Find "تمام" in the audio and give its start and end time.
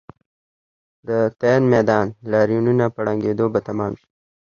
3.67-3.93